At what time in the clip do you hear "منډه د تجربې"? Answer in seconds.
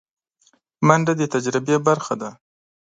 0.87-1.75